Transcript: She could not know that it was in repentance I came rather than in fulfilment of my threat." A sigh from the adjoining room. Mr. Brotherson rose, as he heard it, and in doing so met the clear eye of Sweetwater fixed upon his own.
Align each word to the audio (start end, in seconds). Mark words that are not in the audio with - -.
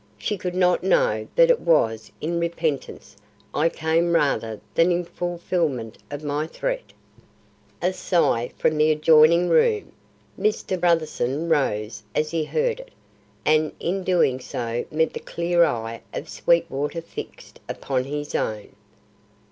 She 0.17 0.35
could 0.35 0.55
not 0.55 0.81
know 0.81 1.27
that 1.35 1.51
it 1.51 1.59
was 1.59 2.11
in 2.21 2.39
repentance 2.39 3.15
I 3.53 3.69
came 3.69 4.13
rather 4.15 4.59
than 4.73 4.91
in 4.91 5.05
fulfilment 5.05 5.99
of 6.09 6.23
my 6.23 6.47
threat." 6.47 6.91
A 7.83 7.93
sigh 7.93 8.47
from 8.57 8.79
the 8.79 8.89
adjoining 8.89 9.47
room. 9.47 9.91
Mr. 10.39 10.75
Brotherson 10.75 11.49
rose, 11.49 12.01
as 12.15 12.31
he 12.31 12.43
heard 12.45 12.79
it, 12.79 12.89
and 13.45 13.73
in 13.79 14.03
doing 14.03 14.39
so 14.39 14.85
met 14.89 15.13
the 15.13 15.19
clear 15.19 15.63
eye 15.63 16.01
of 16.15 16.27
Sweetwater 16.29 17.03
fixed 17.03 17.59
upon 17.69 18.05
his 18.05 18.33
own. 18.33 18.75